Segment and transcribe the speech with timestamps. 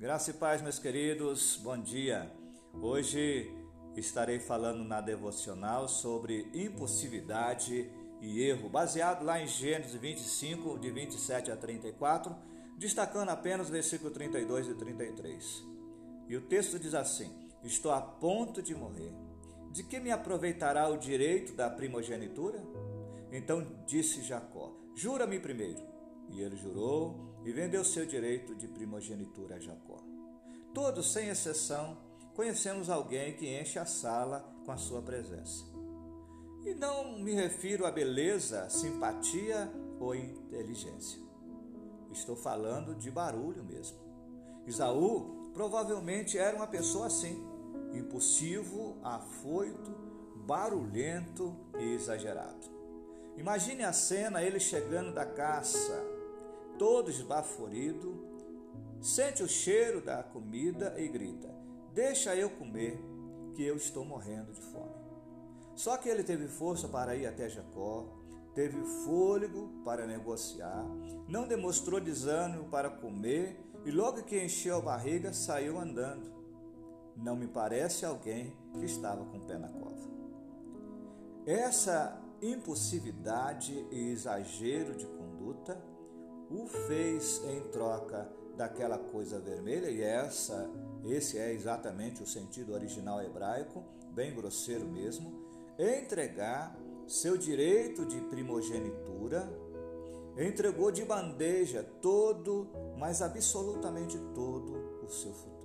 [0.00, 2.32] Graça e paz, meus queridos, bom dia.
[2.72, 3.54] Hoje
[3.94, 7.86] estarei falando na devocional sobre impulsividade
[8.18, 12.34] e erro, baseado lá em Gênesis 25, de 27 a 34,
[12.78, 15.64] destacando apenas o versículo 32 e 33.
[16.30, 17.30] E o texto diz assim:
[17.62, 19.12] Estou a ponto de morrer.
[19.70, 22.58] De que me aproveitará o direito da primogenitura?
[23.30, 25.99] Então disse Jacó: Jura-me primeiro.
[26.30, 30.02] E ele jurou e vendeu seu direito de primogenitura a Jacó.
[30.72, 31.98] Todos, sem exceção,
[32.34, 35.64] conhecemos alguém que enche a sala com a sua presença.
[36.64, 41.20] E não me refiro a beleza, simpatia ou inteligência.
[42.12, 43.98] Estou falando de barulho mesmo.
[44.66, 47.42] Isaú provavelmente era uma pessoa assim,
[47.92, 49.90] impulsivo, afoito,
[50.46, 52.68] barulhento e exagerado.
[53.36, 56.04] Imagine a cena, ele chegando da caça,
[56.78, 58.18] todo esbaforido,
[59.00, 61.48] sente o cheiro da comida e grita:
[61.92, 62.98] Deixa eu comer,
[63.54, 65.00] que eu estou morrendo de fome.
[65.74, 68.06] Só que ele teve força para ir até Jacó,
[68.54, 70.84] teve fôlego para negociar,
[71.28, 76.30] não demonstrou desânimo para comer e logo que encheu a barriga saiu andando.
[77.16, 80.10] Não me parece alguém que estava com o pé na cova.
[81.46, 85.06] Essa impulsividade e exagero de
[86.50, 90.68] o fez em troca daquela coisa vermelha, e essa,
[91.04, 95.32] esse é exatamente o sentido original hebraico, bem grosseiro mesmo,
[95.78, 96.76] entregar
[97.06, 99.48] seu direito de primogenitura,
[100.36, 105.60] entregou de bandeja todo, mas absolutamente todo o seu futuro.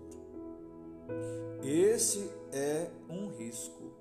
[1.64, 3.92] Esse é um risco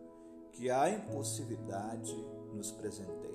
[0.52, 2.14] que a impossibilidade
[2.52, 3.33] nos presenteia.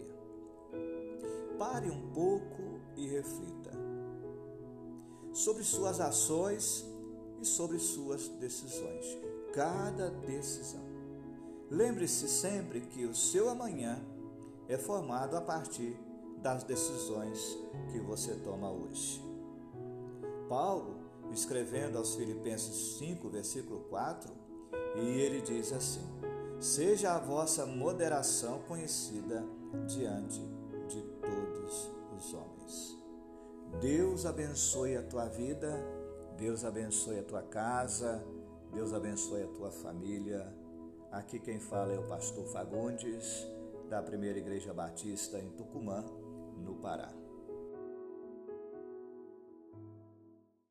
[1.60, 3.72] Pare um pouco e reflita
[5.34, 6.86] sobre suas ações
[7.42, 9.06] e sobre suas decisões.
[9.54, 10.80] Cada decisão.
[11.70, 14.00] Lembre-se sempre que o seu amanhã
[14.70, 16.00] é formado a partir
[16.42, 17.58] das decisões
[17.92, 19.22] que você toma hoje.
[20.48, 20.96] Paulo,
[21.30, 24.32] escrevendo aos Filipenses 5, versículo 4,
[24.96, 26.08] e ele diz assim:
[26.58, 29.46] Seja a vossa moderação conhecida
[29.88, 30.59] diante de
[31.30, 32.98] todos os homens.
[33.82, 35.80] Deus abençoe a tua vida,
[36.38, 38.24] Deus abençoe a tua casa,
[38.74, 40.52] Deus abençoe a tua família.
[41.12, 43.48] Aqui quem fala é o pastor Fagundes,
[43.90, 46.04] da Primeira Igreja Batista em Tucumã,
[46.58, 47.12] no Pará.